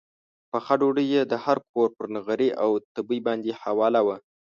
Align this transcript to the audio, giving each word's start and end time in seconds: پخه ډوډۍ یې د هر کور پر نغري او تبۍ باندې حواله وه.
پخه 0.51 0.73
ډوډۍ 0.79 1.05
یې 1.13 1.21
د 1.31 1.33
هر 1.45 1.57
کور 1.71 1.87
پر 1.97 2.05
نغري 2.15 2.49
او 2.63 2.71
تبۍ 2.93 3.19
باندې 3.27 3.51
حواله 3.61 4.01
وه. 4.07 4.17